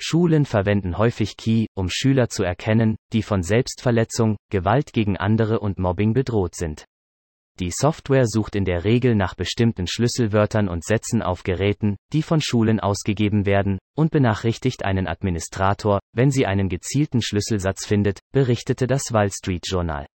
Schulen 0.00 0.44
verwenden 0.44 0.98
häufig 0.98 1.36
Key, 1.36 1.66
um 1.74 1.88
Schüler 1.88 2.28
zu 2.28 2.42
erkennen, 2.42 2.96
die 3.12 3.22
von 3.22 3.42
Selbstverletzung, 3.42 4.36
Gewalt 4.50 4.92
gegen 4.92 5.16
andere 5.16 5.60
und 5.60 5.78
Mobbing 5.78 6.12
bedroht 6.12 6.54
sind. 6.54 6.84
Die 7.60 7.70
Software 7.70 8.26
sucht 8.26 8.56
in 8.56 8.64
der 8.64 8.84
Regel 8.84 9.14
nach 9.14 9.34
bestimmten 9.34 9.86
Schlüsselwörtern 9.86 10.68
und 10.68 10.82
Sätzen 10.82 11.20
auf 11.20 11.42
Geräten, 11.42 11.96
die 12.12 12.22
von 12.22 12.40
Schulen 12.40 12.80
ausgegeben 12.80 13.44
werden, 13.44 13.78
und 13.94 14.10
benachrichtigt 14.10 14.84
einen 14.84 15.06
Administrator, 15.06 16.00
wenn 16.14 16.30
sie 16.30 16.46
einen 16.46 16.70
gezielten 16.70 17.20
Schlüsselsatz 17.20 17.84
findet, 17.84 18.20
berichtete 18.32 18.86
das 18.86 19.12
Wall 19.12 19.30
Street 19.30 19.66
Journal. 19.66 20.06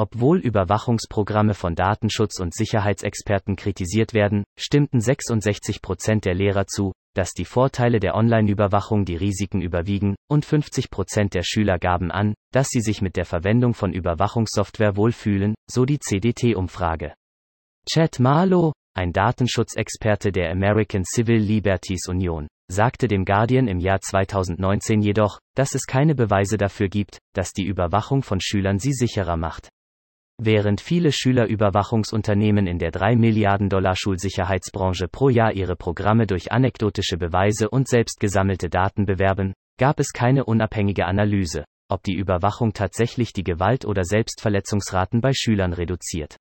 Obwohl 0.00 0.38
Überwachungsprogramme 0.38 1.54
von 1.54 1.74
Datenschutz- 1.74 2.38
und 2.38 2.54
Sicherheitsexperten 2.54 3.56
kritisiert 3.56 4.14
werden, 4.14 4.44
stimmten 4.56 5.00
66 5.00 5.82
Prozent 5.82 6.24
der 6.24 6.34
Lehrer 6.34 6.68
zu, 6.68 6.92
dass 7.16 7.32
die 7.32 7.44
Vorteile 7.44 7.98
der 7.98 8.14
Online-Überwachung 8.14 9.04
die 9.04 9.16
Risiken 9.16 9.60
überwiegen, 9.60 10.14
und 10.30 10.44
50 10.44 10.90
Prozent 10.90 11.34
der 11.34 11.42
Schüler 11.42 11.80
gaben 11.80 12.12
an, 12.12 12.34
dass 12.52 12.68
sie 12.68 12.80
sich 12.80 13.02
mit 13.02 13.16
der 13.16 13.24
Verwendung 13.24 13.74
von 13.74 13.92
Überwachungssoftware 13.92 14.94
wohlfühlen, 14.94 15.56
so 15.68 15.84
die 15.84 15.98
CDT-Umfrage. 15.98 17.14
Chad 17.90 18.20
Marlow, 18.20 18.72
ein 18.94 19.12
Datenschutzexperte 19.12 20.30
der 20.30 20.52
American 20.52 21.02
Civil 21.04 21.38
Liberties 21.38 22.06
Union, 22.06 22.46
sagte 22.70 23.08
dem 23.08 23.24
Guardian 23.24 23.66
im 23.66 23.80
Jahr 23.80 24.00
2019 24.00 25.02
jedoch, 25.02 25.40
dass 25.56 25.74
es 25.74 25.86
keine 25.86 26.14
Beweise 26.14 26.56
dafür 26.56 26.88
gibt, 26.88 27.18
dass 27.34 27.52
die 27.52 27.66
Überwachung 27.66 28.22
von 28.22 28.40
Schülern 28.40 28.78
sie 28.78 28.92
sicherer 28.92 29.36
macht. 29.36 29.70
Während 30.40 30.80
viele 30.80 31.10
Schülerüberwachungsunternehmen 31.10 32.68
in 32.68 32.78
der 32.78 32.92
3 32.92 33.16
Milliarden 33.16 33.68
Dollar 33.68 33.96
Schulsicherheitsbranche 33.96 35.08
pro 35.08 35.30
Jahr 35.30 35.52
ihre 35.52 35.74
Programme 35.74 36.28
durch 36.28 36.52
anekdotische 36.52 37.16
Beweise 37.16 37.68
und 37.68 37.88
selbst 37.88 38.20
gesammelte 38.20 38.70
Daten 38.70 39.04
bewerben, 39.04 39.52
gab 39.78 39.98
es 39.98 40.12
keine 40.12 40.44
unabhängige 40.44 41.06
Analyse, 41.06 41.64
ob 41.90 42.04
die 42.04 42.14
Überwachung 42.14 42.72
tatsächlich 42.72 43.32
die 43.32 43.42
Gewalt- 43.42 43.84
oder 43.84 44.04
Selbstverletzungsraten 44.04 45.20
bei 45.20 45.32
Schülern 45.32 45.72
reduziert. 45.72 46.36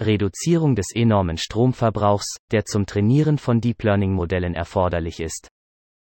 Reduzierung 0.00 0.76
des 0.76 0.94
enormen 0.94 1.38
Stromverbrauchs, 1.38 2.36
der 2.52 2.64
zum 2.64 2.86
Trainieren 2.86 3.38
von 3.38 3.60
Deep 3.60 3.82
Learning 3.82 4.12
Modellen 4.12 4.54
erforderlich 4.54 5.18
ist. 5.18 5.48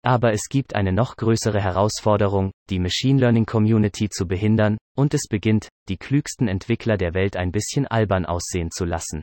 Aber 0.05 0.33
es 0.33 0.49
gibt 0.51 0.75
eine 0.75 0.93
noch 0.93 1.17
größere 1.17 1.63
Herausforderung, 1.63 2.53
die 2.69 2.79
Machine 2.79 3.21
Learning 3.21 3.47
Community 3.47 4.11
zu 4.11 4.27
behindern, 4.27 4.77
und 4.95 5.15
es 5.15 5.23
beginnt, 5.31 5.69
die 5.89 5.97
klügsten 5.97 6.47
Entwickler 6.47 6.99
der 6.99 7.15
Welt 7.15 7.37
ein 7.37 7.51
bisschen 7.51 7.87
albern 7.87 8.27
aussehen 8.27 8.71
zu 8.71 8.85
lassen. 8.85 9.23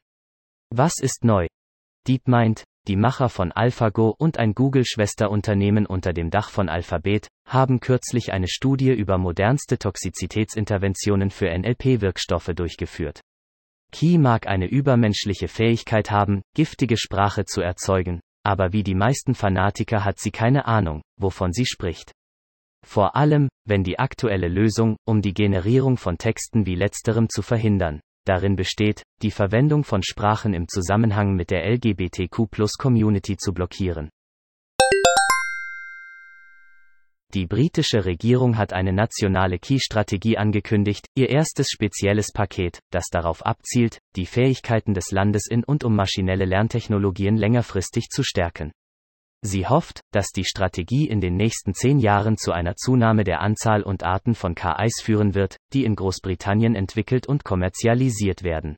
Was 0.74 0.94
ist 1.00 1.24
neu? 1.24 1.46
DeepMind, 2.08 2.64
die 2.88 2.96
Macher 2.96 3.30
von 3.30 3.52
AlphaGo 3.52 4.16
und 4.18 4.40
ein 4.40 4.54
Google-Schwesterunternehmen 4.56 5.86
unter 5.86 6.14
dem 6.14 6.32
Dach 6.32 6.50
von 6.50 6.68
Alphabet, 6.68 7.28
haben 7.48 7.80
kürzlich 7.80 8.34
eine 8.34 8.48
Studie 8.48 8.92
über 8.92 9.20
modernste 9.20 9.78
Toxizitätsinterventionen 9.78 11.30
für 11.30 11.56
NLP-Wirkstoffe 11.56 12.54
durchgeführt. 12.56 13.22
Key 13.92 14.18
mag 14.18 14.48
eine 14.48 14.68
übermenschliche 14.68 15.48
Fähigkeit 15.48 16.10
haben, 16.10 16.42
giftige 16.56 16.98
Sprache 16.98 17.46
zu 17.46 17.62
erzeugen, 17.62 18.20
aber 18.44 18.74
wie 18.74 18.84
die 18.84 18.96
meisten 18.96 19.36
Fanatiker 19.36 20.06
hat 20.06 20.20
sie 20.20 20.32
keine 20.32 20.66
Ahnung, 20.66 21.02
wovon 21.18 21.54
sie 21.54 21.66
spricht. 21.66 22.12
Vor 22.86 23.16
allem, 23.16 23.50
wenn 23.68 23.84
die 23.84 24.00
aktuelle 24.00 24.48
Lösung, 24.48 24.98
um 25.06 25.22
die 25.22 25.34
Generierung 25.34 25.98
von 25.98 26.18
Texten 26.18 26.66
wie 26.66 26.76
letzterem 26.76 27.30
zu 27.30 27.42
verhindern, 27.42 28.02
darin 28.26 28.56
besteht, 28.56 29.04
die 29.22 29.32
Verwendung 29.32 29.84
von 29.84 30.04
Sprachen 30.04 30.54
im 30.54 30.68
Zusammenhang 30.68 31.36
mit 31.36 31.52
der 31.52 31.66
LGBTQ-Plus-Community 31.70 33.38
zu 33.38 33.54
blockieren. 33.54 34.10
Die 37.34 37.46
britische 37.46 38.04
Regierung 38.04 38.58
hat 38.58 38.74
eine 38.74 38.92
nationale 38.92 39.58
Key-Strategie 39.58 40.38
angekündigt, 40.38 41.06
ihr 41.16 41.30
erstes 41.30 41.70
spezielles 41.70 42.34
Paket, 42.34 42.80
das 42.92 43.06
darauf 43.10 43.46
abzielt, 43.46 44.00
die 44.18 44.26
Fähigkeiten 44.26 44.94
des 44.94 45.12
Landes 45.12 45.48
in 45.48 45.64
und 45.64 45.86
um 45.86 45.96
maschinelle 45.96 46.44
Lerntechnologien 46.44 47.38
längerfristig 47.38 48.10
zu 48.10 48.24
stärken. 48.24 48.74
Sie 49.42 49.66
hofft, 49.66 50.02
dass 50.12 50.32
die 50.32 50.44
Strategie 50.44 51.08
in 51.08 51.22
den 51.22 51.38
nächsten 51.38 51.74
zehn 51.74 52.00
Jahren 52.00 52.36
zu 52.36 52.52
einer 52.52 52.76
Zunahme 52.76 53.24
der 53.24 53.40
Anzahl 53.40 53.82
und 53.82 54.04
Arten 54.04 54.36
von 54.36 54.54
KIs 54.54 55.02
führen 55.02 55.34
wird, 55.34 55.56
die 55.72 55.86
in 55.86 55.96
Großbritannien 55.96 56.76
entwickelt 56.76 57.28
und 57.28 57.46
kommerzialisiert 57.46 58.44
werden. 58.44 58.76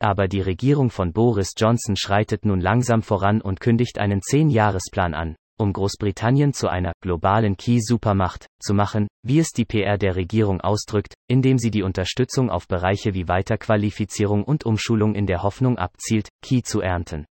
Aber 0.00 0.26
die 0.26 0.40
Regierung 0.40 0.88
von 0.88 1.12
Boris 1.12 1.52
Johnson 1.54 1.96
schreitet 1.96 2.46
nun 2.46 2.62
langsam 2.62 3.02
voran 3.02 3.42
und 3.42 3.60
kündigt 3.60 3.98
einen 3.98 4.22
Zehn-Jahresplan 4.22 5.12
an, 5.12 5.36
um 5.58 5.72
Großbritannien 5.72 6.52
zu 6.52 6.68
einer 6.68 6.92
globalen 7.02 7.56
Key-Supermacht 7.56 8.46
zu 8.60 8.74
machen, 8.74 9.08
wie 9.22 9.38
es 9.38 9.50
die 9.50 9.64
PR 9.64 9.98
der 9.98 10.16
Regierung 10.16 10.60
ausdrückt, 10.60 11.14
indem 11.28 11.58
sie 11.58 11.70
die 11.70 11.82
Unterstützung 11.82 12.50
auf 12.50 12.68
Bereiche 12.68 13.14
wie 13.14 13.28
Weiterqualifizierung 13.28 14.44
und 14.44 14.64
Umschulung 14.64 15.14
in 15.14 15.26
der 15.26 15.42
Hoffnung 15.42 15.78
abzielt, 15.78 16.28
Key 16.42 16.62
zu 16.62 16.80
ernten. 16.80 17.26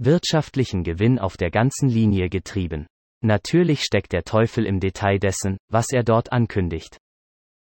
Wirtschaftlichen 0.00 0.84
Gewinn 0.84 1.18
auf 1.18 1.36
der 1.36 1.50
ganzen 1.50 1.88
Linie 1.88 2.28
getrieben. 2.28 2.86
Natürlich 3.24 3.82
steckt 3.82 4.12
der 4.12 4.22
Teufel 4.22 4.64
im 4.64 4.78
Detail 4.78 5.18
dessen, 5.18 5.58
was 5.70 5.86
er 5.90 6.04
dort 6.04 6.30
ankündigt. 6.32 6.98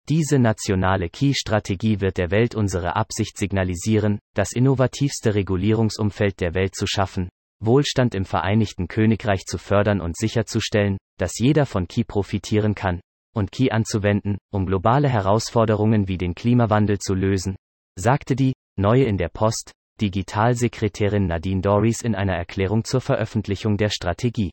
Diese 0.08 0.38
nationale 0.38 1.08
Key-Strategie 1.08 2.00
wird 2.00 2.16
der 2.18 2.30
Welt 2.30 2.54
unsere 2.54 2.94
Absicht 2.94 3.36
signalisieren, 3.36 4.20
das 4.34 4.52
innovativste 4.52 5.34
Regulierungsumfeld 5.34 6.38
der 6.40 6.54
Welt 6.54 6.76
zu 6.76 6.86
schaffen, 6.86 7.28
Wohlstand 7.60 8.14
im 8.14 8.24
Vereinigten 8.24 8.88
Königreich 8.88 9.44
zu 9.46 9.58
fördern 9.58 10.00
und 10.00 10.16
sicherzustellen, 10.16 10.98
dass 11.18 11.38
jeder 11.38 11.66
von 11.66 11.88
Key 11.88 12.04
profitieren 12.04 12.74
kann, 12.74 13.00
und 13.34 13.52
Key 13.52 13.70
anzuwenden, 13.70 14.38
um 14.52 14.66
globale 14.66 15.08
Herausforderungen 15.08 16.08
wie 16.08 16.18
den 16.18 16.34
Klimawandel 16.34 16.98
zu 16.98 17.14
lösen, 17.14 17.56
sagte 17.98 18.36
die, 18.36 18.54
neue 18.78 19.04
in 19.04 19.16
der 19.16 19.28
Post, 19.28 19.72
Digitalsekretärin 20.00 21.26
Nadine 21.26 21.62
Dorries 21.62 22.02
in 22.02 22.14
einer 22.14 22.34
Erklärung 22.34 22.84
zur 22.84 23.00
Veröffentlichung 23.00 23.78
der 23.78 23.88
Strategie. 23.88 24.50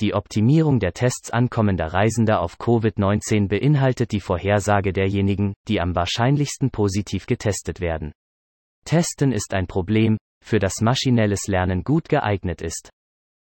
Die 0.00 0.14
Optimierung 0.14 0.80
der 0.80 0.94
Tests 0.94 1.30
ankommender 1.30 1.92
Reisender 1.92 2.40
auf 2.40 2.58
Covid-19 2.58 3.48
beinhaltet 3.48 4.10
die 4.12 4.20
Vorhersage 4.20 4.92
derjenigen, 4.92 5.52
die 5.68 5.80
am 5.80 5.94
wahrscheinlichsten 5.94 6.70
positiv 6.70 7.26
getestet 7.26 7.80
werden. 7.80 8.12
Testen 8.84 9.32
ist 9.32 9.54
ein 9.54 9.66
Problem, 9.66 10.18
für 10.44 10.58
das 10.58 10.80
maschinelles 10.80 11.46
Lernen 11.46 11.84
gut 11.84 12.08
geeignet 12.08 12.60
ist. 12.62 12.90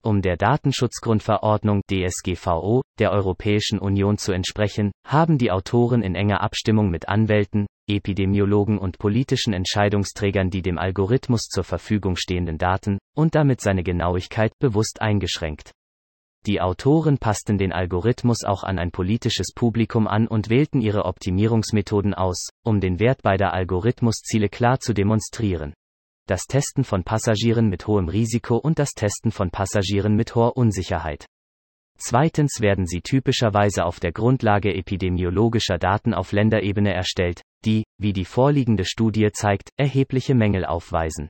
Um 0.04 0.20
der 0.20 0.36
Datenschutzgrundverordnung 0.36 1.82
DSGVO 1.88 2.82
der 2.98 3.12
Europäischen 3.12 3.78
Union 3.78 4.18
zu 4.18 4.32
entsprechen, 4.32 4.90
haben 5.06 5.38
die 5.38 5.52
Autoren 5.52 6.02
in 6.02 6.16
enger 6.16 6.40
Abstimmung 6.40 6.90
mit 6.90 7.08
Anwälten, 7.08 7.66
Epidemiologen 7.88 8.78
und 8.78 8.98
politischen 8.98 9.52
Entscheidungsträgern 9.52 10.50
die 10.50 10.62
dem 10.62 10.78
Algorithmus 10.78 11.42
zur 11.42 11.62
Verfügung 11.62 12.16
stehenden 12.16 12.58
Daten 12.58 12.98
und 13.14 13.36
damit 13.36 13.60
seine 13.60 13.84
Genauigkeit 13.84 14.52
bewusst 14.58 15.00
eingeschränkt. 15.00 15.70
Die 16.44 16.60
Autoren 16.60 17.18
passten 17.18 17.56
den 17.56 17.72
Algorithmus 17.72 18.42
auch 18.42 18.64
an 18.64 18.80
ein 18.80 18.90
politisches 18.90 19.52
Publikum 19.54 20.08
an 20.08 20.26
und 20.26 20.50
wählten 20.50 20.80
ihre 20.80 21.04
Optimierungsmethoden 21.04 22.14
aus, 22.14 22.48
um 22.64 22.80
den 22.80 22.98
Wert 22.98 23.22
beider 23.22 23.52
Algorithmusziele 23.52 24.48
klar 24.48 24.80
zu 24.80 24.92
demonstrieren. 24.92 25.72
Das 26.26 26.42
Testen 26.46 26.82
von 26.82 27.04
Passagieren 27.04 27.68
mit 27.68 27.86
hohem 27.86 28.08
Risiko 28.08 28.56
und 28.56 28.80
das 28.80 28.90
Testen 28.90 29.30
von 29.30 29.50
Passagieren 29.50 30.16
mit 30.16 30.34
hoher 30.34 30.56
Unsicherheit. 30.56 31.26
Zweitens 31.96 32.60
werden 32.60 32.86
sie 32.86 33.02
typischerweise 33.02 33.84
auf 33.84 34.00
der 34.00 34.10
Grundlage 34.10 34.74
epidemiologischer 34.74 35.78
Daten 35.78 36.12
auf 36.12 36.32
Länderebene 36.32 36.92
erstellt, 36.92 37.42
die, 37.64 37.84
wie 37.98 38.12
die 38.12 38.24
vorliegende 38.24 38.84
Studie 38.84 39.30
zeigt, 39.32 39.70
erhebliche 39.76 40.34
Mängel 40.34 40.64
aufweisen. 40.64 41.28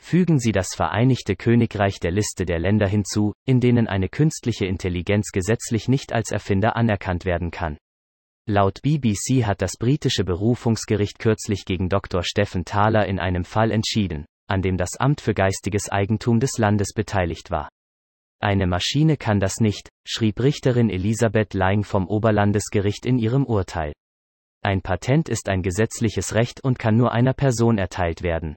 Fügen 0.00 0.38
Sie 0.38 0.52
das 0.52 0.68
Vereinigte 0.74 1.36
Königreich 1.36 2.00
der 2.00 2.12
Liste 2.12 2.46
der 2.46 2.58
Länder 2.58 2.88
hinzu, 2.88 3.34
in 3.44 3.60
denen 3.60 3.86
eine 3.86 4.08
künstliche 4.08 4.64
Intelligenz 4.64 5.32
gesetzlich 5.32 5.86
nicht 5.86 6.12
als 6.12 6.30
Erfinder 6.30 6.76
anerkannt 6.76 7.24
werden 7.24 7.50
kann. 7.50 7.76
Laut 8.48 8.80
BBC 8.80 9.44
hat 9.44 9.60
das 9.60 9.72
britische 9.78 10.24
Berufungsgericht 10.24 11.18
kürzlich 11.18 11.66
gegen 11.66 11.90
Dr. 11.90 12.22
Stephen 12.22 12.64
Thaler 12.64 13.04
in 13.06 13.18
einem 13.18 13.44
Fall 13.44 13.70
entschieden, 13.70 14.24
an 14.48 14.62
dem 14.62 14.78
das 14.78 14.96
Amt 14.96 15.20
für 15.20 15.34
geistiges 15.34 15.90
Eigentum 15.90 16.40
des 16.40 16.56
Landes 16.56 16.94
beteiligt 16.94 17.50
war. 17.50 17.68
Eine 18.40 18.66
Maschine 18.66 19.18
kann 19.18 19.40
das 19.40 19.58
nicht, 19.58 19.90
schrieb 20.06 20.40
Richterin 20.40 20.88
Elisabeth 20.88 21.52
Leing 21.52 21.84
vom 21.84 22.06
Oberlandesgericht 22.08 23.04
in 23.04 23.18
ihrem 23.18 23.44
Urteil. 23.44 23.92
Ein 24.62 24.80
Patent 24.80 25.28
ist 25.28 25.50
ein 25.50 25.62
gesetzliches 25.62 26.34
Recht 26.34 26.64
und 26.64 26.78
kann 26.78 26.96
nur 26.96 27.12
einer 27.12 27.34
Person 27.34 27.76
erteilt 27.76 28.22
werden. 28.22 28.56